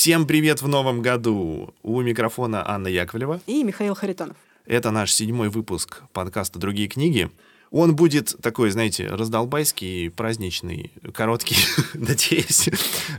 [0.00, 1.74] Всем привет в новом году!
[1.82, 3.42] У микрофона Анна Яковлева.
[3.46, 4.34] И Михаил Харитонов.
[4.64, 7.30] Это наш седьмой выпуск подкаста «Другие книги».
[7.70, 11.56] Он будет такой, знаете, раздолбайский, праздничный, короткий,
[11.92, 12.70] надеюсь,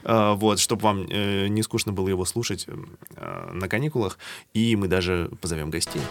[0.03, 4.17] а, вот, чтобы вам э, не скучно было его слушать э, на каникулах.
[4.55, 6.01] И мы даже позовем гостей.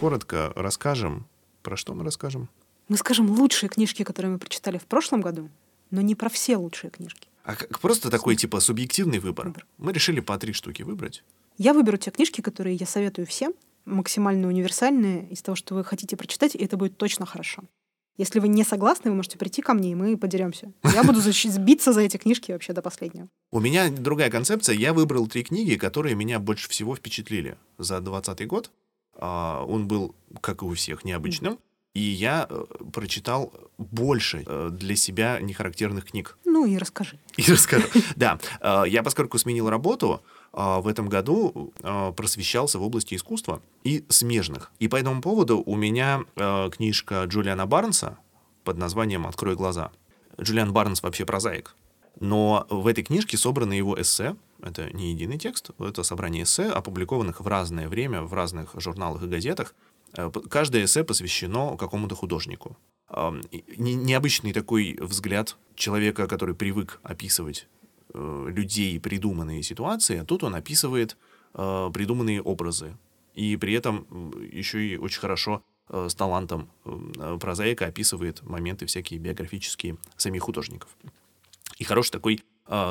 [0.00, 1.24] Коротко расскажем.
[1.62, 2.48] Про что мы расскажем?
[2.88, 5.50] Мы скажем лучшие книжки, которые мы прочитали в прошлом году,
[5.92, 7.28] но не про все лучшие книжки.
[7.44, 9.46] А как просто такой, типа, субъективный выбор.
[9.46, 9.66] выбор.
[9.76, 11.22] Мы решили по три штуки выбрать.
[11.58, 13.52] Я выберу те книжки, которые я советую всем,
[13.84, 17.62] максимально универсальные из того, что вы хотите прочитать, и это будет точно хорошо.
[18.16, 20.72] Если вы не согласны, вы можете прийти ко мне, и мы подеремся.
[20.84, 23.28] Я буду сбиться за эти книжки вообще до последнего.
[23.50, 24.76] У меня другая концепция.
[24.76, 28.70] Я выбрал три книги, которые меня больше всего впечатлили за 2020 год.
[29.16, 31.58] А, он был, как и у всех, необычным.
[31.94, 36.36] И я э, прочитал больше э, для себя нехарактерных книг.
[36.44, 37.18] Ну и расскажи.
[37.36, 37.86] И расскажу.
[38.16, 38.40] Да.
[38.60, 41.72] Э, я, поскольку сменил работу, в этом году
[42.16, 44.70] просвещался в области искусства и смежных.
[44.78, 48.18] И по этому поводу у меня книжка Джулиана Барнса
[48.62, 49.90] под названием «Открой глаза».
[50.40, 51.74] Джулиан Барнс вообще прозаик.
[52.20, 54.36] Но в этой книжке собраны его эссе.
[54.62, 59.26] Это не единый текст, это собрание эссе, опубликованных в разное время в разных журналах и
[59.26, 59.74] газетах.
[60.16, 62.76] Э, каждое эссе посвящено какому-то художнику.
[63.76, 67.68] Необычный такой взгляд человека, который привык описывать
[68.12, 71.16] э, людей, придуманные ситуации, а тут он описывает
[71.54, 72.96] э, придуманные образы.
[73.34, 74.06] И при этом
[74.52, 76.70] еще и очень хорошо с талантом
[77.40, 80.96] прозаика описывает моменты всякие биографические самих художников.
[81.78, 82.42] И хороший такой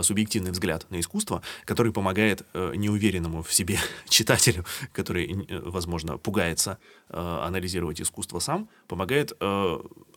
[0.02, 6.78] субъективный взгляд на искусство, который помогает э, неуверенному в себе читателю, который, э, возможно, пугается
[7.10, 9.34] э, анализировать искусство сам, помогает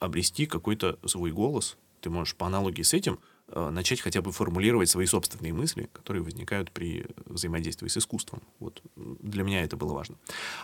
[0.00, 1.76] обрести какой-то свой голос.
[2.00, 3.18] Ты можешь по аналогии с этим
[3.54, 8.42] начать хотя бы формулировать свои собственные мысли, которые возникают при взаимодействии с искусством.
[8.58, 10.16] Вот для меня это было важно.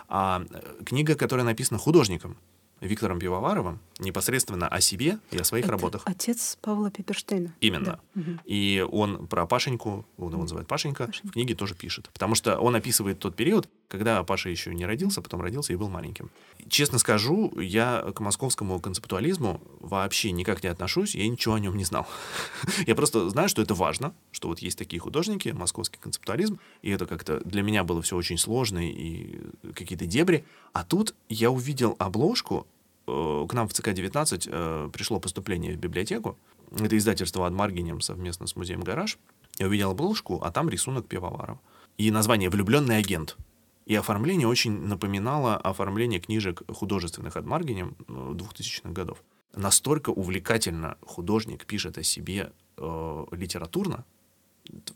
[0.07, 0.43] А
[0.85, 2.37] книга, которая написана художником,
[2.83, 6.01] Виктором Пивоваровым непосредственно о себе и о своих Это работах.
[6.05, 7.53] Отец Павла Пиперштейна.
[7.61, 7.99] Именно.
[8.13, 8.21] Да.
[8.45, 12.09] И он про Пашеньку, он его называет Пашенька, Пашенька, в книге тоже пишет.
[12.13, 15.89] Потому что он описывает тот период, когда Паша еще не родился, потом родился и был
[15.89, 16.29] маленьким.
[16.67, 21.85] Честно скажу, я к московскому концептуализму вообще никак не отношусь, я ничего о нем не
[21.85, 22.07] знал.
[22.87, 27.05] я просто знаю, что это важно, что вот есть такие художники, московский концептуализм, и это
[27.05, 29.39] как-то для меня было все очень сложно и
[29.73, 30.43] какие-то дебри.
[30.73, 32.67] А тут я увидел обложку,
[33.05, 36.37] к нам в ЦК-19 э, пришло поступление в библиотеку.
[36.71, 39.17] Это издательство «Адмаргинем» совместно с музеем «Гараж».
[39.59, 41.59] Я увидел обложку, а там рисунок Пивоварова.
[41.97, 43.37] И название «Влюбленный агент».
[43.85, 49.21] И оформление очень напоминало оформление книжек художественных Адмаргинем 2000-х э, годов.
[49.53, 54.05] Настолько увлекательно художник пишет о себе э, литературно,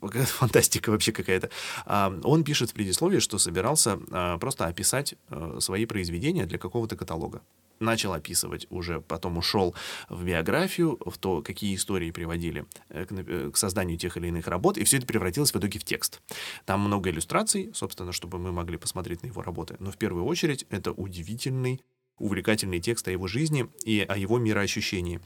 [0.00, 1.50] фантастика вообще какая-то.
[1.84, 3.98] А, он пишет в предисловии, что собирался
[4.40, 5.14] просто описать
[5.58, 7.42] свои произведения для какого-то каталога
[7.80, 9.74] начал описывать уже, потом ушел
[10.08, 14.46] в биографию, в то, какие истории приводили э, к, э, к созданию тех или иных
[14.46, 16.20] работ, и все это превратилось в итоге в текст.
[16.64, 20.66] Там много иллюстраций, собственно, чтобы мы могли посмотреть на его работы, но в первую очередь
[20.70, 21.82] это удивительный,
[22.18, 25.20] увлекательный текст о его жизни и о его мироощущении.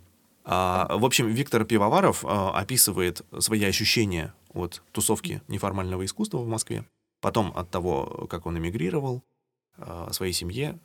[0.45, 6.85] А, в общем, Виктор Пивоваров а, описывает свои ощущения от тусовки неформального искусства в Москве,
[7.21, 9.23] потом от того, как он эмигрировал,
[9.79, 10.79] а, своей семье,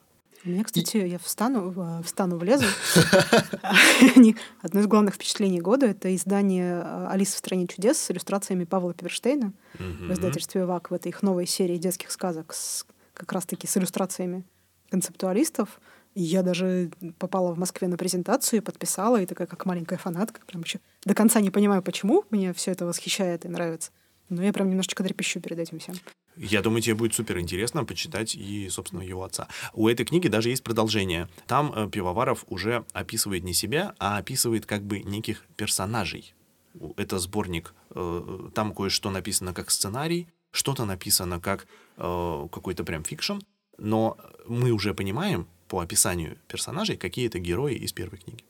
[0.48, 1.08] у меня, кстати, и...
[1.08, 2.66] я встану, а, встану, влезу.
[4.62, 8.94] Одно из главных впечатлений года— это издание а, «Алиса в стране чудес» с иллюстрациями Павла
[8.94, 12.56] Певерштейна в издательстве «ВАК» в этой их новой серии детских сказок
[13.14, 14.44] как раз-таки с иллюстрациями
[14.90, 15.82] концептуалистов.
[16.14, 20.42] И я даже попала в Москве на презентацию, подписала, и такая как маленькая фанатка.
[20.48, 23.92] Прям еще до конца не понимаю, почему мне все это восхищает и нравится.
[24.30, 25.96] Но я прям немножечко трепещу перед этим всем.
[26.38, 29.48] Я думаю, тебе будет супер интересно почитать и, собственно, его отца.
[29.74, 31.28] У этой книги даже есть продолжение.
[31.48, 36.36] Там э, Пивоваров уже описывает не себя, а описывает как бы неких персонажей.
[36.96, 37.74] Это сборник.
[37.92, 41.68] Э, там кое-что написано как сценарий, что-то написано как
[41.98, 43.40] э, какой-то прям fiction,
[43.80, 44.18] но
[44.48, 48.44] мы уже понимаем по описанию персонажей, какие это герои из первой книги.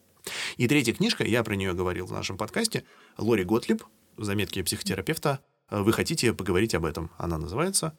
[0.58, 2.84] И третья книжка, я про нее говорил в нашем подкасте,
[3.18, 3.84] Лори Готлиб,
[4.18, 7.10] заметки психотерапевта, вы хотите поговорить об этом?
[7.18, 7.96] Она называется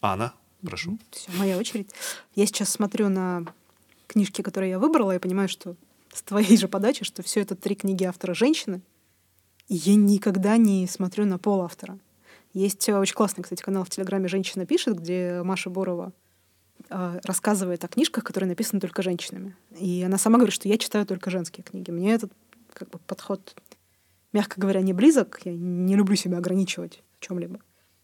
[0.00, 0.34] Анна.
[0.62, 0.98] Прошу.
[1.10, 1.90] Все, моя очередь.
[2.34, 3.44] Я сейчас смотрю на
[4.06, 5.76] книжки, которые я выбрала, и понимаю, что
[6.12, 8.80] с твоей же подачи, что все это три книги автора женщины.
[9.68, 11.98] И я никогда не смотрю на пол автора.
[12.52, 16.12] Есть э, очень классный, кстати, канал в Телеграме «Женщина пишет», где Маша Борова
[16.88, 19.56] э, рассказывает о книжках, которые написаны только женщинами.
[19.78, 21.90] И она сама говорит, что я читаю только женские книги.
[21.90, 22.32] Мне этот
[22.72, 23.56] как бы, подход
[24.34, 25.40] мягко говоря, не близок.
[25.44, 27.60] Я не люблю себя ограничивать в чем-либо.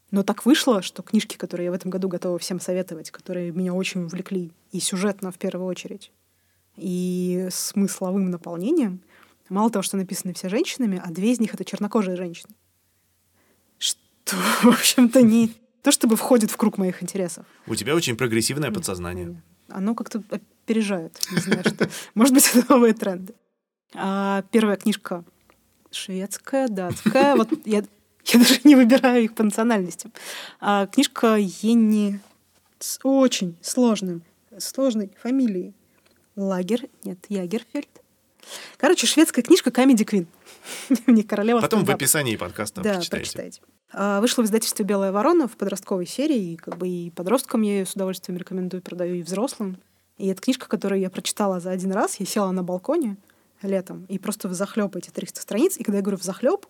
[0.09, 3.73] Но так вышло, что книжки, которые я в этом году готова всем советовать, которые меня
[3.73, 6.11] очень увлекли, и сюжетно в первую очередь,
[6.75, 9.01] и смысловым наполнением,
[9.49, 12.53] мало того, что написаны все женщинами, а две из них— это чернокожие женщины.
[13.77, 15.51] Что, в общем-то, не
[15.81, 17.45] то чтобы входит в круг моих интересов.
[17.67, 19.41] У тебя очень прогрессивное подсознание.
[19.67, 21.19] Оно как-то опережает.
[21.31, 21.89] Не знаю, что.
[22.13, 23.33] Может быть, это новые тренды.
[23.93, 25.23] А первая книжка
[25.91, 27.35] шведская, датская.
[27.35, 27.83] Вот я,
[28.25, 30.11] я даже не выбираю их по национальностям.
[30.59, 32.19] А книжка Енни
[32.79, 34.23] с очень сложным,
[34.57, 35.73] сложной фамилией.
[36.35, 37.89] Лагер, нет, Ягерфельд.
[38.77, 40.25] Короче, шведская книжка Comedy Queen.
[41.07, 43.23] Не королева Потом в описании подкаста да, прочитайте.
[43.23, 43.61] прочитайте.
[43.93, 47.79] А, Вышла в издательстве «Белая ворона» в подростковой серии, и как бы и подросткам я
[47.79, 49.77] ее с удовольствием рекомендую, продаю и взрослым.
[50.17, 52.19] И это книжка, которую я прочитала за один раз.
[52.19, 53.17] Я села на балконе
[53.61, 55.77] летом и просто взахлеб эти 300 страниц.
[55.77, 56.65] И когда я говорю взахлеб,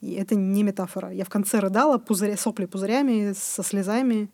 [0.00, 1.10] и это не метафора.
[1.10, 4.30] Я в конце рыдала, пузыря, сопли пузырями, со слезами.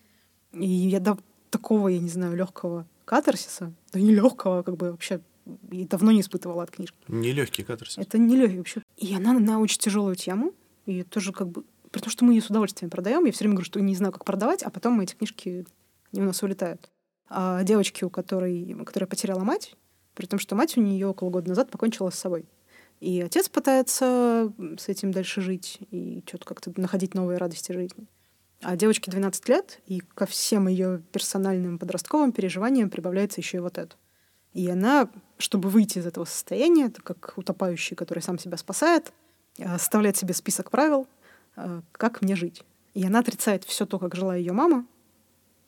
[0.52, 1.18] И я до
[1.50, 5.20] такого, я не знаю, легкого катарсиса, да не легкого, как бы вообще
[5.70, 6.96] и давно не испытывала от книжки.
[7.08, 7.98] Нелегкий катарсис.
[7.98, 8.82] Это не легкий вообще.
[8.96, 10.54] И она на очень тяжелую тему.
[10.86, 11.64] И тоже как бы...
[11.90, 13.24] При том, что мы ее с удовольствием продаем.
[13.24, 15.66] Я все время говорю, что не знаю, как продавать, а потом эти книжки
[16.12, 16.90] у нас улетают.
[17.28, 19.74] А девочки, у которой, которая потеряла мать,
[20.14, 22.46] при том, что мать у нее около года назад покончила с собой.
[23.00, 28.06] И отец пытается с этим дальше жить и что-то как-то находить новые радости жизни.
[28.60, 33.76] А девочке 12 лет, и ко всем ее персональным подростковым переживаниям прибавляется еще и вот
[33.76, 33.96] это.
[34.52, 39.12] И она, чтобы выйти из этого состояния, это как утопающий, который сам себя спасает,
[39.58, 41.08] э, составляет себе список правил,
[41.56, 42.62] э, как мне жить.
[42.94, 44.86] И она отрицает все то, как жила ее мама,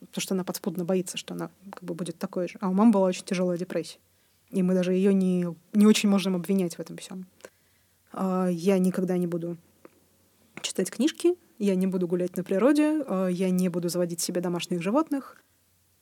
[0.01, 2.59] потому что она подспудно боится, что она как бы будет такой же.
[2.61, 3.99] А у мамы была очень тяжелая депрессия.
[4.55, 7.27] И мы даже ее не, не очень можем обвинять в этом всем.
[8.13, 9.57] А, я никогда не буду
[10.63, 14.81] читать книжки, я не буду гулять на природе, а, я не буду заводить себе домашних
[14.81, 15.43] животных,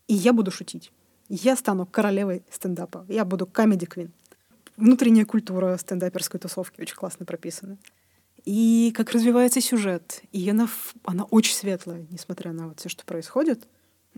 [0.06, 0.92] и я буду шутить.
[1.30, 3.06] Я стану королевой стендапа.
[3.08, 4.10] Я буду comedy queen.
[4.76, 7.78] Внутренняя культура стендаперской тусовки очень классно прописана.
[8.44, 10.20] И как развивается сюжет.
[10.32, 10.68] И она,
[11.04, 13.66] она очень светлая, несмотря на вот все, что происходит.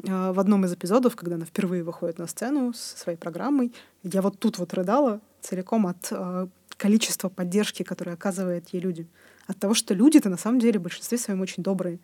[0.08, 4.22] А, в одном из эпизодов, когда она впервые выходит на сцену со своей программой, я
[4.22, 9.06] вот тут вот рыдала целиком от а, количества поддержки, которое оказывает ей люди.
[9.46, 12.00] От того, что люди-то на самом деле в большинстве своем очень добрые.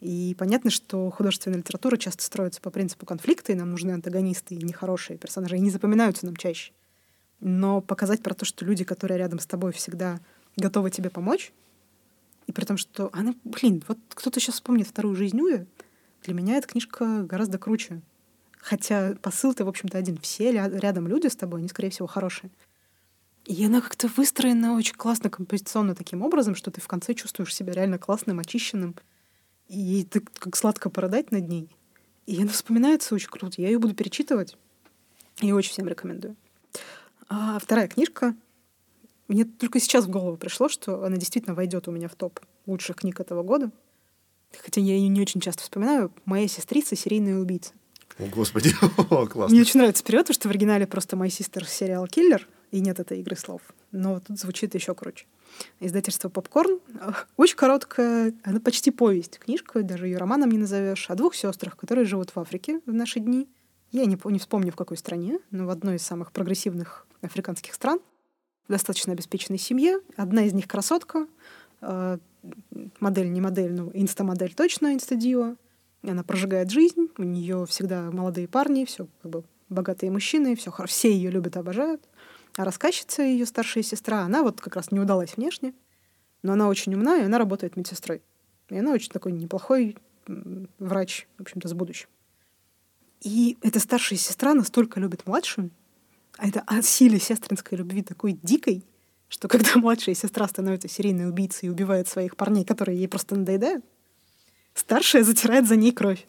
[0.00, 4.62] И понятно, что художественная литература часто строится по принципу конфликта, и нам нужны антагонисты и
[4.62, 6.72] нехорошие персонажи, и не запоминаются нам чаще.
[7.40, 10.20] Но показать про то, что люди, которые рядом с тобой, всегда
[10.56, 11.52] готовы тебе помочь,
[12.46, 15.66] и при том, что она, блин, вот кто-то сейчас вспомнит вторую жизнь Уя,
[16.22, 18.02] для меня эта книжка гораздо круче.
[18.58, 20.18] Хотя посыл-то, в общем-то, один.
[20.18, 22.50] Все рядом люди с тобой, они, скорее всего, хорошие.
[23.46, 27.72] И она как-то выстроена очень классно, композиционно таким образом, что ты в конце чувствуешь себя
[27.72, 28.94] реально классным, очищенным.
[29.68, 31.74] И ты как сладко породать над ней.
[32.26, 33.60] И она вспоминается очень круто.
[33.62, 34.56] Я ее буду перечитывать.
[35.40, 36.36] И очень всем рекомендую.
[37.28, 38.34] А вторая книжка.
[39.26, 42.96] Мне только сейчас в голову пришло, что она действительно войдет у меня в топ лучших
[42.96, 43.70] книг этого года
[44.58, 47.72] хотя я ее не очень часто вспоминаю, моя сестрица серийная убийца.
[48.18, 48.70] О, господи,
[49.08, 49.48] классно.
[49.48, 53.00] Мне очень нравится перевод, потому что в оригинале просто «My Sister» сериал «Киллер», и нет
[53.00, 53.62] этой игры слов.
[53.92, 55.26] Но тут звучит еще круче.
[55.80, 56.80] Издательство «Попкорн».
[57.36, 59.38] Очень короткая, она почти повесть.
[59.38, 63.20] Книжка, даже ее романом не назовешь, о двух сестрах, которые живут в Африке в наши
[63.20, 63.48] дни.
[63.90, 67.98] Я не, не вспомню, в какой стране, но в одной из самых прогрессивных африканских стран.
[68.68, 69.98] В достаточно обеспеченной семье.
[70.16, 71.26] Одна из них красотка,
[71.80, 72.18] а,
[73.00, 75.56] модель, не модель, но инстамодель точно, инстадио.
[76.02, 81.12] Она прожигает жизнь, у нее всегда молодые парни, все как бы богатые мужчины, все, все
[81.12, 82.02] ее любят, обожают.
[82.56, 85.74] А рассказчица, ее старшая сестра, она вот как раз не удалась внешне,
[86.42, 88.22] но она очень умна, и она работает медсестрой.
[88.70, 89.96] И она очень такой неплохой
[90.78, 92.08] врач, в общем-то, с будущим.
[93.20, 95.70] И эта старшая сестра настолько любит младшую,
[96.38, 98.84] а это о силе сестринской любви такой дикой,
[99.30, 103.82] что когда младшая сестра становится серийной убийцей и убивает своих парней, которые ей просто надоедают,
[104.74, 106.26] старшая затирает за ней кровь.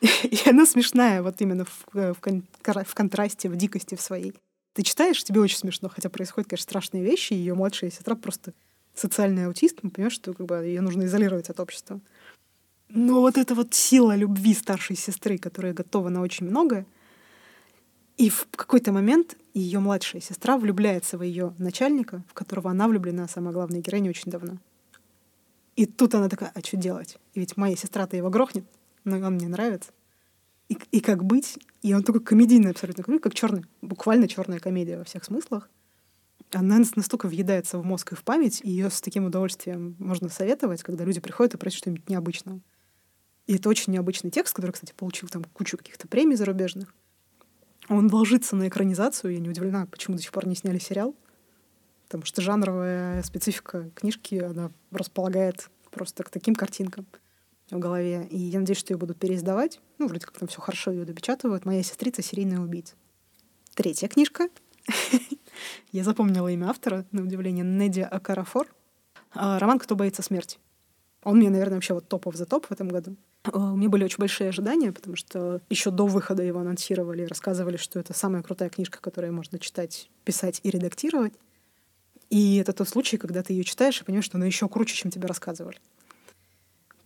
[0.00, 4.32] И она смешная вот именно в, в контрасте, в дикости в своей.
[4.72, 8.54] Ты читаешь, тебе очень смешно, хотя происходят, конечно, страшные вещи, и ее младшая сестра просто
[8.94, 12.00] социальный аутист, мы понимаем, что как бы, ее нужно изолировать от общества.
[12.88, 16.86] Но вот эта вот сила любви старшей сестры, которая готова на очень многое,
[18.16, 23.28] и в какой-то момент ее младшая сестра влюбляется в ее начальника, в которого она влюблена,
[23.28, 24.58] самая главная героиня, очень давно.
[25.76, 27.18] И тут она такая, а что делать?
[27.34, 28.64] И ведь моя сестра-то его грохнет,
[29.04, 29.90] но он мне нравится.
[30.68, 31.58] И, и как быть?
[31.82, 35.70] И он такой комедийный абсолютно, как черный, буквально черная комедия во всех смыслах.
[36.52, 40.82] она настолько въедается в мозг и в память, и ее с таким удовольствием можно советовать,
[40.82, 42.60] когда люди приходят и просят что-нибудь необычного.
[43.46, 46.94] И это очень необычный текст, который, кстати, получил там кучу каких-то премий зарубежных.
[47.88, 51.14] Он ложится на экранизацию, я не удивлена, почему до сих пор не сняли сериал.
[52.04, 57.06] Потому что жанровая специфика книжки, она располагает просто к таким картинкам
[57.70, 58.26] в голове.
[58.30, 59.80] И я надеюсь, что ее будут переиздавать.
[59.98, 61.64] Ну, вроде как там все хорошо ее допечатывают.
[61.64, 62.94] Моя сестрица— серийная убийца.
[63.74, 64.48] Третья книжка.
[65.92, 68.68] Я запомнила имя автора, на удивление, Недия Акарафор.
[69.32, 70.58] А, роман «Кто боится смерти».
[71.24, 73.16] Он мне, наверное, вообще вот топов за топ в этом году.
[73.44, 77.76] А, у меня были очень большие ожидания, потому что еще до выхода его анонсировали, рассказывали,
[77.76, 81.34] что это самая крутая книжка, которую можно читать, писать и редактировать.
[82.30, 85.10] И это тот случай, когда ты ее читаешь и понимаешь, что она еще круче, чем
[85.10, 85.78] тебе рассказывали.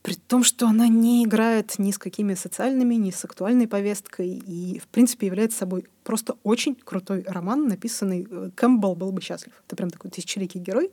[0.02, 4.78] При том, что она не играет ни с какими социальными, ни с актуальной повесткой, и,
[4.78, 9.52] в принципе, является собой просто очень крутой роман, написанный э, Кэмпбелл был бы счастлив.
[9.66, 10.92] Это прям такой тысячеликий герой.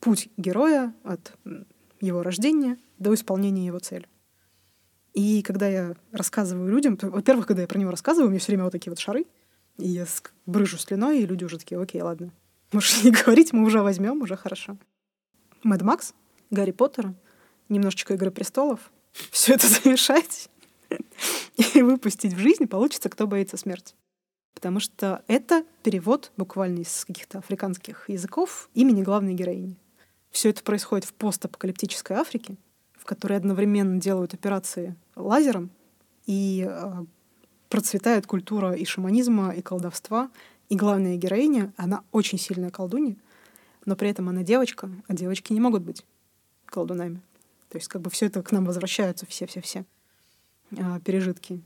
[0.00, 1.32] Путь героя от
[2.00, 4.08] его рождения до исполнения его цели.
[5.18, 8.62] И когда я рассказываю людям, во-первых, когда я про него рассказываю, у меня все время
[8.62, 9.26] вот такие вот шары,
[9.76, 10.06] и я
[10.46, 12.30] брыжу слюной, и люди уже такие, окей, ладно,
[12.70, 14.78] можешь не говорить, мы уже возьмем, уже хорошо.
[15.64, 16.14] Мэд Макс,
[16.50, 17.16] Гарри Поттера—
[17.68, 18.92] немножечко «Игры престолов»,
[19.32, 20.48] все это замешать
[21.56, 23.96] и выпустить в жизнь, получится «Кто боится смерти».
[24.54, 29.76] Потому что это перевод буквально из каких-то африканских языков имени главной героини.
[30.30, 32.56] Все это происходит в постапокалиптической Африке,
[33.08, 35.70] в которой одновременно делают операции лазером,
[36.26, 37.04] и э,
[37.70, 40.30] процветает культура и шаманизма, и колдовства.
[40.68, 43.16] И главная героиня, она очень сильная колдунья,
[43.86, 46.04] но при этом она девочка, а девочки не могут быть
[46.66, 47.22] колдунами.
[47.70, 49.86] То есть как бы все это к нам возвращаются, все-все-все
[50.78, 51.62] а, пережитки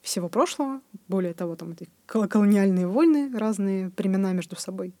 [0.00, 0.80] всего прошлого.
[1.08, 4.94] Более того, там эти колониальные войны, разные племена между собой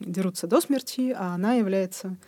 [0.00, 2.18] дерутся до смерти, а она является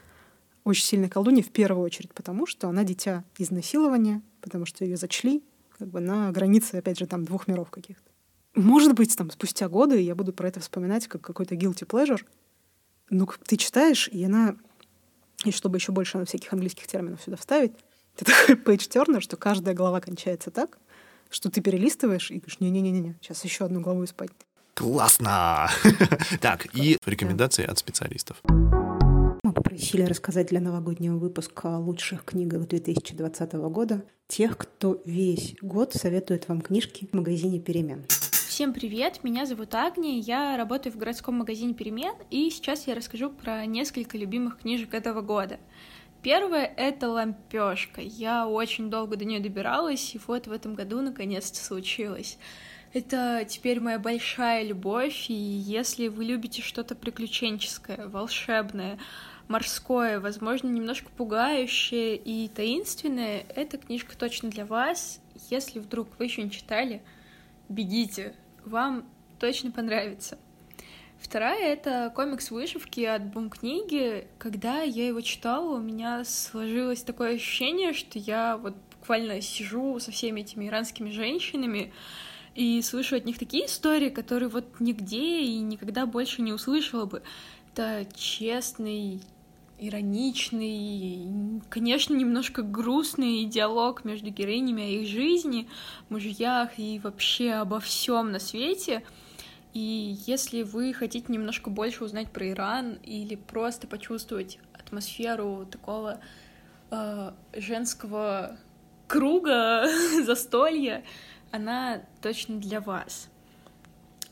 [0.67, 5.45] очень сильной колдуньей в первую очередь, потому что она дитя изнасилования, потому что ее зачли
[5.79, 8.11] как бы на границе, опять же, там двух миров каких-то.
[8.55, 12.21] Может быть, там спустя годы я буду про это вспоминать как какой-то guilty pleasure,
[13.11, 14.57] но ты читаешь, и она
[15.45, 17.73] и чтобы еще больше всяких английских терминов сюда вставить,
[18.17, 20.79] это такой пейдж-тернер, что каждая глава кончается так,
[21.31, 24.31] что ты перелистываешь и говоришь, не-не-не, сейчас еще одну главу испать.
[24.75, 25.71] Классно!
[26.41, 28.43] Так, и рекомендации от специалистов.
[29.47, 35.95] Мы попросили рассказать для новогоднего выпуска о лучших книгах 2020 года тех, кто весь год
[35.95, 38.07] советует вам книжки в магазине «Перемен».
[38.49, 43.31] Всем привет, меня зовут Агния, я работаю в городском магазине «Перемен», и сейчас я расскажу
[43.31, 45.61] про несколько любимых книжек этого года.
[46.23, 48.01] Первое— это «Лампёшка».
[48.01, 52.37] Я очень долго до нее добиралась, и вот в этом году наконец-то случилось.
[52.93, 58.99] Это теперь моя большая любовь, и если вы любите что-то приключенческое, волшебное,
[59.49, 65.21] морское, возможно, немножко пугающее и таинственное, эта книжка точно для вас.
[65.51, 67.03] Если вдруг вы еще не читали,
[67.69, 68.35] бегите,
[68.65, 69.05] вам
[69.39, 70.39] точно понравится.
[71.19, 74.27] Вторая— это комикс вышивки от Бум книги.
[74.39, 80.11] Когда я его читала, у меня сложилось такое ощущение, что я вот буквально сижу со
[80.11, 81.93] всеми этими иранскими женщинами
[82.55, 87.23] и слышу от них такие истории, которые вот нигде и никогда больше не услышала бы.
[87.73, 89.21] Это честный,
[89.79, 95.69] ироничный, конечно, немножко грустный диалог между героинями о их жизни,
[96.09, 99.03] мужьях и вообще обо всем на свете.
[99.75, 106.21] И если вы хотите немножко больше узнать про Иран или просто почувствовать атмосферу такого
[106.91, 108.57] э, женского
[109.07, 109.87] круга
[110.25, 111.05] застолья,
[111.51, 113.29] она точно для вас.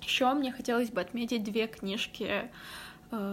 [0.02, 2.50] Еще мне хотелось бы отметить две книжки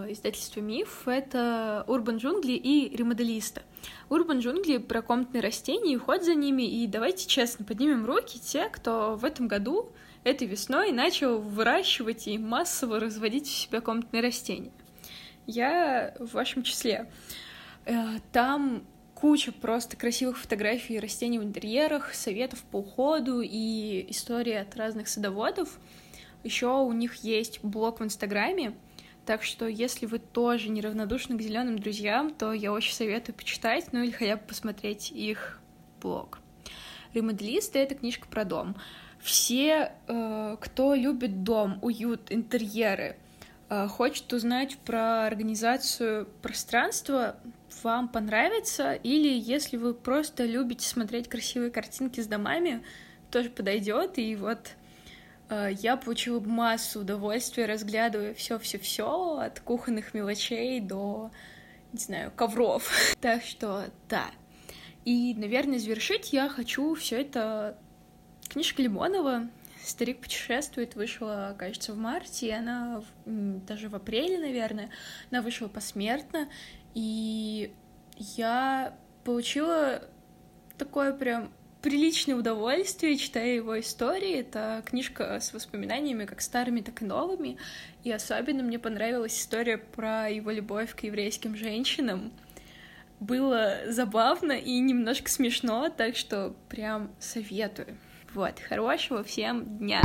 [0.09, 3.63] издательства «Миф»— это «Урбан джунгли» и «Ремоделиста».
[4.09, 8.69] «Урбан джунгли» про комнатные растения и уход за ними, и давайте честно поднимем руки те,
[8.69, 9.91] кто в этом году,
[10.23, 14.71] этой весной, начал выращивать и массово разводить у себя комнатные растения.
[15.47, 17.09] Я в вашем числе.
[17.85, 18.83] Э, там
[19.15, 25.79] куча просто красивых фотографий растений в интерьерах, советов по уходу и истории от разных садоводов.
[26.43, 28.73] Еще у них есть блог в Инстаграме,
[29.25, 34.01] так что, если вы тоже неравнодушны к зеленым друзьям, то я очень советую почитать, ну
[34.01, 35.59] или хотя бы посмотреть их
[36.01, 36.39] блог.
[37.13, 38.75] Ремоделисты— это книжка про дом.
[39.19, 43.17] Все, э, кто любит дом, уют, интерьеры,
[43.69, 47.37] э, хочет узнать про организацию пространства,
[47.83, 52.83] вам понравится, или если вы просто любите смотреть красивые картинки с домами,
[53.29, 54.71] тоже подойдет, и вот
[55.51, 61.31] я получила массу удовольствия, разглядывая все-все-все, от кухонных мелочей до,
[61.93, 62.91] не знаю, ковров.
[63.21, 64.25] Так что, да.
[65.05, 67.77] И, наверное, завершить я хочу все это
[68.49, 69.49] книжка Лимонова
[69.83, 74.89] «Старик путешествует» вышла, кажется, в марте, и она даже в апреле, наверное,
[75.31, 76.47] она вышла посмертно,
[76.93, 77.73] и
[78.17, 80.03] я получила
[80.77, 84.39] такое прям приличное удовольствие, читая его истории.
[84.39, 87.57] Это книжка с воспоминаниями как старыми, так и новыми.
[88.03, 92.31] И особенно мне понравилась история про его любовь к еврейским женщинам.
[93.19, 97.97] Было забавно и немножко смешно, так что прям советую.
[98.33, 100.01] Вот, хорошего всем дня!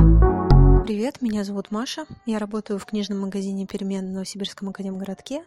[0.87, 2.07] Привет, меня зовут Маша.
[2.26, 5.45] Я работаю в книжном магазине «Перемен» в Новосибирском академгородке.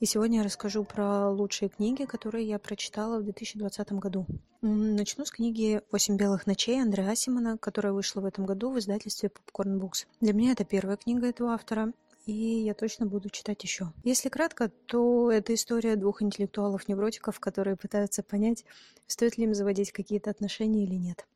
[0.00, 4.24] И сегодня я расскажу про лучшие книги, которые я прочитала в 2020 году.
[4.62, 9.28] Начну с книги «Восемь белых ночей» Андреа Асимона, которая вышла в этом году в издательстве
[9.28, 10.06] Popcorn Books.
[10.22, 11.92] Для меня это первая книга этого автора,
[12.24, 13.92] и я точно буду читать еще.
[14.04, 18.64] Если кратко, то это история двух интеллектуалов-невротиков, которые пытаются понять,
[19.06, 21.26] стоит ли им заводить какие-то отношения или нет.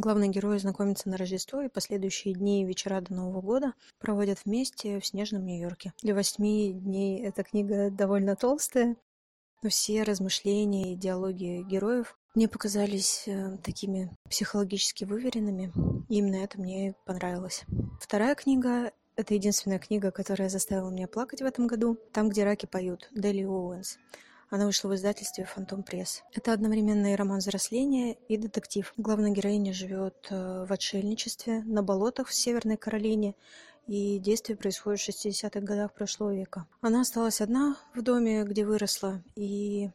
[0.00, 5.00] Главные герои знакомятся на Рождество и последующие дни и вечера до Нового года проводят вместе
[5.00, 5.92] в снежном Нью-Йорке.
[6.02, 8.94] Для восьми дней эта книга довольно толстая,
[9.60, 15.72] но все размышления и диалоги героев мне показались э, такими психологически выверенными,
[16.08, 17.64] и именно это мне понравилось.
[18.00, 21.98] Вторая книга— это единственная книга, которая заставила меня плакать в этом году.
[22.12, 23.98] «Там, где раки поют» Дели Оуэнс.
[24.50, 26.22] Она вышла в издательстве «Фантом Пресс».
[26.32, 28.92] Это одновременно и роман взросления, и детектив.
[28.96, 33.34] Главная героиня живет э, в отшельничестве на болотах в Северной Каролине,
[33.86, 36.66] и действие происходит в 60-х годах прошлого века.
[36.80, 39.90] Она осталась одна в доме, где выросла, и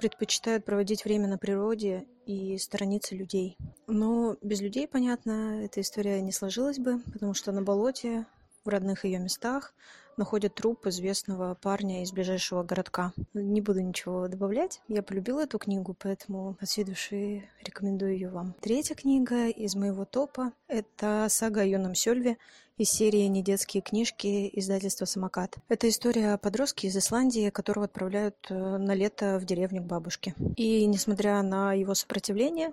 [0.00, 3.56] предпочитает проводить время на природе и сторониться людей.
[3.86, 8.26] Но без людей, понятно, эта история не сложилась бы, потому что на болоте,
[8.64, 9.74] в родных ее местах,
[10.16, 13.12] находят труп известного парня из ближайшего городка.
[13.34, 14.80] Не буду ничего добавлять.
[14.88, 18.54] Я полюбила эту книгу, поэтому от всей души рекомендую ее вам.
[18.60, 22.38] Третья книга из моего топа— это сага о юном Сёльве
[22.76, 25.56] из серии «Недетские книжки» издательства «Самокат».
[25.68, 30.34] Это история о подростке из Исландии, которого отправляют э, на лето в деревню к бабушке.
[30.56, 32.72] И несмотря на его сопротивление,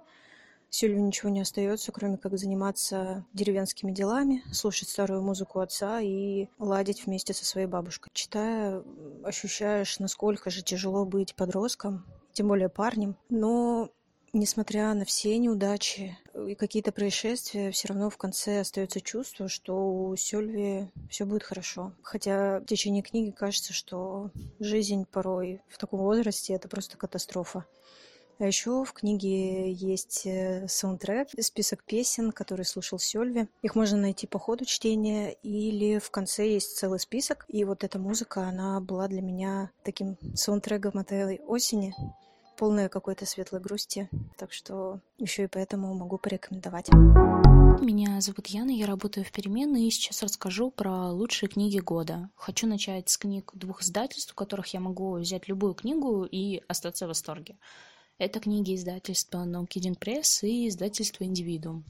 [0.71, 7.05] Сильве ничего не остается, кроме как заниматься деревенскими делами, слушать старую музыку отца и ладить
[7.05, 8.09] вместе со своей бабушкой.
[8.13, 8.81] Читая,
[9.23, 13.17] ощущаешь, насколько же тяжело быть подростком, тем более парнем.
[13.27, 13.89] Но
[14.31, 20.15] несмотря на все неудачи и какие-то происшествия, все равно в конце остается чувство, что у
[20.15, 21.91] Сёльви все будет хорошо.
[22.01, 24.31] Хотя в течение книги кажется, что
[24.61, 27.65] жизнь порой в таком возрасте это просто катастрофа.
[28.41, 33.47] А еще в книге есть э, саундтрек, список песен, которые слушал Сёльви.
[33.61, 37.45] Их можно найти по ходу чтения или в конце есть целый список.
[37.49, 41.93] И вот эта музыка, она была для меня таким саундтреком этой осени
[42.57, 44.09] полная какой-то светлой грусти.
[44.37, 46.89] Так что еще и поэтому могу порекомендовать.
[46.89, 52.31] Меня зовут Яна, я работаю в переменной и сейчас расскажу про лучшие книги года.
[52.35, 57.05] Хочу начать с книг двух издательств, у которых я могу взять любую книгу и остаться
[57.05, 57.57] в восторге.
[58.21, 61.83] Это книги издательства No Kidding Press и издательства Индивидуум.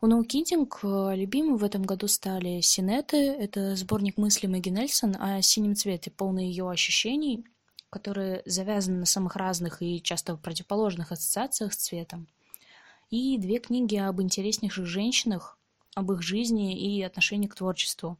[0.00, 3.16] У No Kidding любимым в этом году стали «Синеты».
[3.16, 7.44] Это сборник мыслей Мэгги Нельсон о синем цвете, полный ее ощущений,
[7.90, 12.26] которые завязаны на самых разных и часто противоположных ассоциациях с цветом.
[13.10, 15.58] И две книги об интереснейших женщинах,
[15.94, 18.18] об их жизни и отношении к творчеству.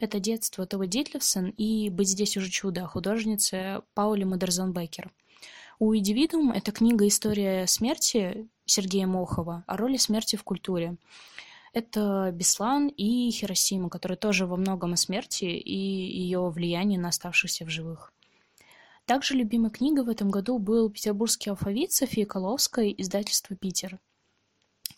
[0.00, 5.10] Это «Детство» Това Дитлевсон и «Быть здесь уже чудо» художницы Паули Мадерзон Беккер–
[5.80, 10.96] у «Индивидуум» это книга «История смерти» Сергея Мохова о роли смерти в культуре.
[11.72, 17.64] Это Беслан и Хиросима, которые тоже во многом о смерти и ее влиянии на оставшихся
[17.64, 18.12] в живых.
[19.06, 23.98] Также любимой книгой в этом году был «Петербургский алфавит» Софии Коловской, издательство «Питер».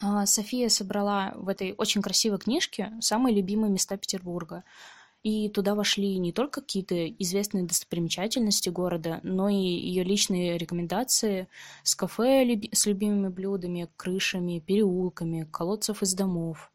[0.00, 4.64] А, София собрала в этой очень красивой книжке самые любимые места Петербурга–
[5.22, 11.48] и туда вошли не только какие-то известные достопримечательности города, но и ее личные рекомендации
[11.84, 16.72] с кафе с любимыми блюдами, крышами, переулками, колодцев из домов.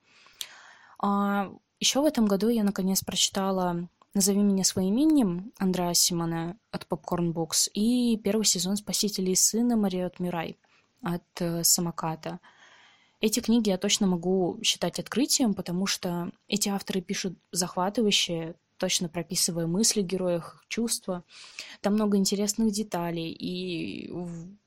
[0.99, 6.87] А еще в этом году я наконец прочитала «Назови меня своим именем» Андреа Симона от
[6.87, 10.57] Popcorn Books и первый сезон «Спасителей сына» Мариот Мирай
[11.03, 12.39] от э, Самоката–
[13.19, 19.65] эти книги я точно могу считать открытием, потому что эти авторы пишут захватывающие, точно прописывая
[19.65, 21.23] мысли героев, чувства.
[21.81, 24.13] Там много интересных деталей, и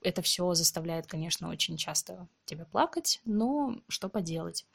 [0.01, 4.67] это все заставляет, конечно, очень часто тебя плакать, но что поделать.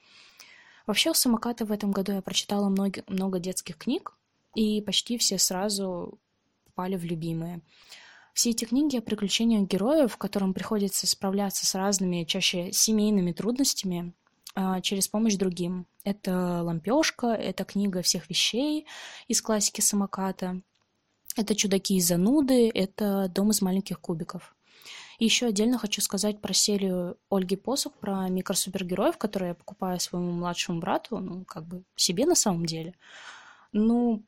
[0.88, 4.14] Вообще у самоката в этом году я прочитала много, много детских книг,
[4.54, 6.18] и почти все сразу
[6.66, 7.62] попали в любимые.
[8.36, 14.12] Все эти книги о приключениях героев, которым приходится справляться с разными, чаще семейными трудностями
[14.56, 15.88] а, через помощь другим.
[16.04, 18.88] Это «Лампешка», это книга всех вещей
[19.30, 20.60] из классики самоката,
[21.38, 24.54] это «Чудаки и зануды», это «Дом из маленьких кубиков».
[25.18, 30.34] И еще отдельно хочу сказать про серию Ольги Посух, про микросупергероев, которые я покупаю своему
[30.34, 32.96] младшему брату, ну, как бы себе на самом деле.
[33.72, 34.24] Ну,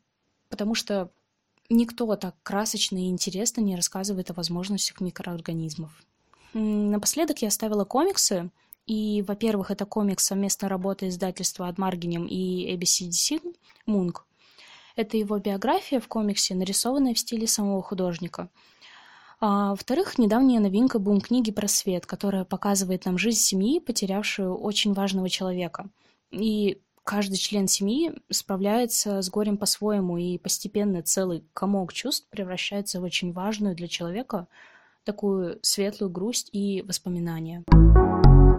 [0.47, 1.11] потому что
[1.69, 5.91] никто так красочно и интересно не рассказывает о возможностях микроорганизмов.
[6.53, 8.49] Напоследок я оставила комиксы,
[8.85, 14.25] и, во-первых, это комикс совместной работы издательства Адмаргинем и ABCDC «Мунк».
[14.95, 18.49] Это его биография в комиксе, нарисованная в стиле самого художника.
[19.39, 24.93] А, во-вторых, недавняя новинка «Бум книги про свет», которая показывает нам жизнь семьи, потерявшую очень
[24.93, 25.89] важного человека.
[26.31, 33.05] И каждый член семьи справляется с горем по-своему, и постепенно целый комок чувств превращается в
[33.05, 34.47] очень важную для человека
[35.05, 37.63] такую светлую грусть и воспоминания.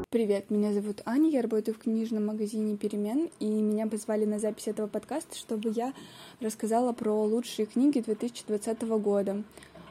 [0.08, 4.68] Привет, меня зовут Аня, я работаю в книжном магазине «Перемен», и меня позвали на запись
[4.68, 5.92] этого подкаста, чтобы я
[6.40, 9.42] рассказала про лучшие книги 2020 года.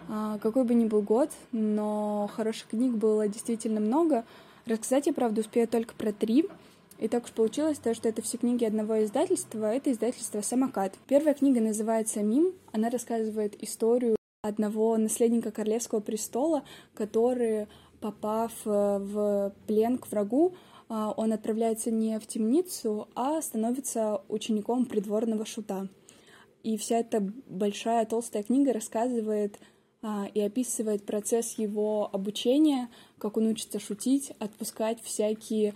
[0.09, 4.25] А, какой бы ни был год, но хороших книг было действительно много.
[4.65, 6.45] Рассказать я, правда, успею только про три—
[6.99, 10.95] и так уж получилось, то, что это все книги одного издательства, это издательство «Самокат».
[11.07, 12.53] Первая книга называется «Мим».
[12.71, 17.67] Она рассказывает историю одного наследника королевского престола, который,
[17.99, 20.55] попав э, в плен к врагу,
[20.89, 25.89] э, он отправляется не в темницу, а становится учеником придворного шута.
[26.63, 29.59] И вся эта большая толстая книга рассказывает
[30.01, 35.73] а, и описывает процесс его обучения, как он учится шутить, отпускать всякие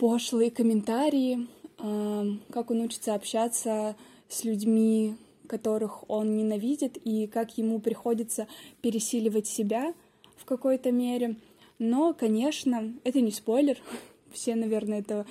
[0.00, 3.96] пошлые комментарии, как он учится общаться
[4.30, 5.14] с людьми,
[5.46, 8.46] которых он ненавидит, и как ему приходится
[8.80, 9.92] пересиливать себя
[10.38, 11.36] в какой-то мере.
[11.78, 13.76] Но, конечно, это не спойлер.
[14.32, 15.26] Все, наверное, это,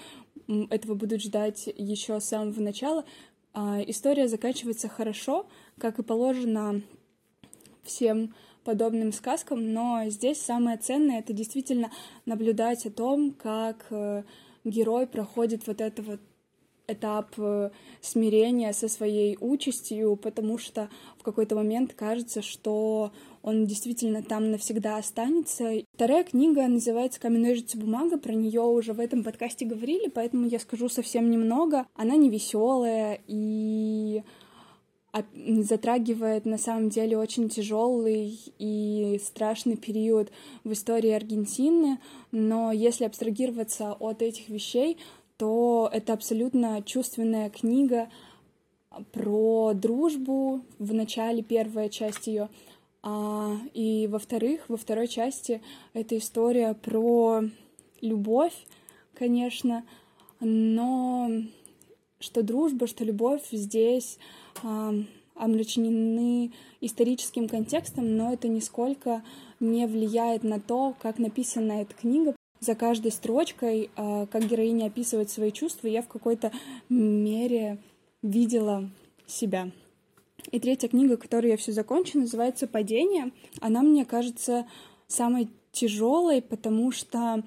[0.70, 3.06] этого будут ждать еще с самого начала.
[3.56, 5.48] А, история заканчивается хорошо,
[5.80, 6.84] как и положено
[7.82, 11.90] всем подобным сказкам, но здесь самое ценное— это действительно
[12.28, 14.24] наблюдать о том, как э,
[14.64, 16.20] герой проходит вот этот вот
[16.92, 17.70] этап э,
[18.02, 24.98] смирения со своей участью, потому что в какой-то момент кажется, что он действительно там навсегда
[24.98, 25.84] останется.
[25.94, 28.18] Вторая книга называется «Камень, ножницы, бумага».
[28.18, 31.86] Про нее уже в этом подкасте говорили, поэтому я скажу совсем немного.
[31.96, 34.24] Она не веселая и
[35.34, 40.32] затрагивает на самом деле очень тяжелый и страшный период
[40.64, 42.00] в истории Аргентины,
[42.32, 44.98] но если абстрагироваться от этих вещей,
[45.38, 48.10] то это абсолютно чувственная книга
[49.12, 52.50] про дружбу в начале первая часть ее,
[53.02, 55.62] а, и во-вторых, во второй части
[55.94, 57.44] это история про
[58.02, 58.54] любовь,
[59.14, 59.86] конечно,
[60.40, 61.30] но
[62.20, 64.18] что дружба, что любовь здесь
[65.36, 69.24] омрачены историческим контекстом, но это нисколько
[69.60, 72.36] не влияет на то, как написана эта книга.
[72.60, 76.52] За каждой строчкой, э, как героиня описывает свои чувства, я в какой-то
[76.90, 77.78] мере
[78.22, 78.90] видела
[79.28, 79.72] себя.
[80.52, 83.32] И третья книга, которую я все закончу, называется «Падение».
[83.62, 84.66] Она, мне кажется,
[85.08, 87.44] самой тяжелой, потому что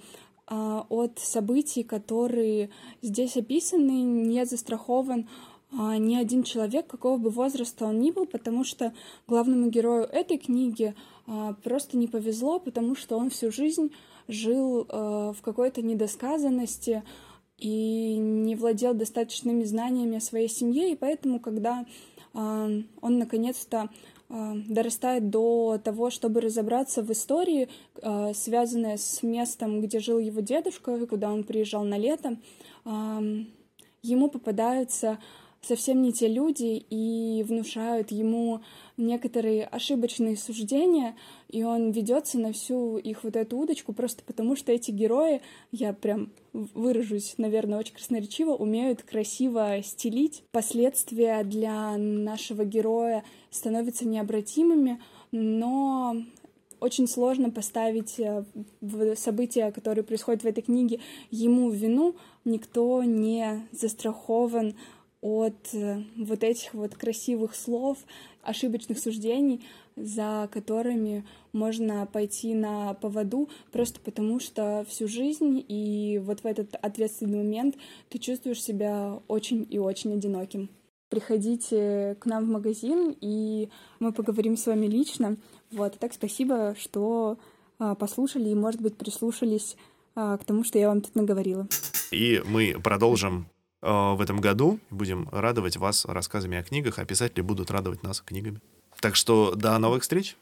[0.47, 2.71] а, от событий, которые
[3.01, 8.63] здесь описаны, не застрахован а, ни один человек, какого бы возраста он ни был, потому
[8.65, 8.93] что
[9.27, 10.95] главному герою этой книги
[11.27, 13.93] а, просто не повезло, потому что он всю жизнь
[14.29, 17.03] жил в какой-то недосказанности
[17.59, 21.85] и не владел достаточными знаниями о своей семье, и поэтому, когда
[22.33, 23.91] он наконец-то
[24.35, 27.69] а, дорастает до того, чтобы разобраться в истории,
[28.01, 32.39] а, связанной с местом, где жил его дедушка, куда он приезжал на лето.
[32.87, 33.21] А,
[34.03, 35.19] ему попадаются
[35.63, 38.63] совсем не те люди и внушают ему
[38.97, 41.17] некоторые ошибочные суждения,
[41.49, 45.93] и он ведется на всю их вот эту удочку просто потому, что эти герои, я
[45.93, 50.45] прям выражусь, наверное, очень красноречиво, умеют красиво стелить.
[50.51, 56.17] Последствия для нашего героя становятся необратимыми, но
[56.81, 58.45] очень сложно поставить э,
[59.17, 60.99] события, которые происходят в этой книге,
[61.31, 62.17] ему вину.
[62.45, 64.75] Никто не застрахован
[65.23, 67.97] от э, вот этих вот красивых слов,
[68.43, 69.65] ошибочных суждений,
[69.97, 76.75] за которыми можно пойти на поводу просто потому, что всю жизнь и вот в этот
[76.75, 77.77] ответственный момент
[78.09, 80.69] ты чувствуешь себя очень и очень одиноким.
[81.09, 83.69] Приходите к нам в магазин, и
[84.01, 85.37] мы поговорим с вами лично.
[85.71, 87.39] Вот, так спасибо, что
[87.79, 89.77] а, послушали и, может быть, прислушались
[90.15, 91.69] а, к тому, что я вам тут наговорила.
[92.11, 93.47] И мы продолжим
[93.83, 94.79] в этом году.
[94.91, 98.61] Будем радовать вас рассказами о книгах, а писатели будут радовать нас книгами.
[99.01, 100.37] Так что до новых встреч!